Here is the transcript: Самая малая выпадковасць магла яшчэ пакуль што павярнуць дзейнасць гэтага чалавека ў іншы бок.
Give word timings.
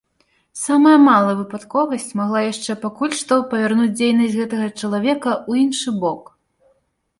Самая 0.67 0.93
малая 1.07 1.35
выпадковасць 1.41 2.07
магла 2.21 2.41
яшчэ 2.45 2.71
пакуль 2.87 3.13
што 3.21 3.39
павярнуць 3.53 3.95
дзейнасць 4.01 4.37
гэтага 4.41 4.73
чалавека 4.81 5.31
ў 5.49 5.69
іншы 5.69 5.89
бок. 6.05 6.37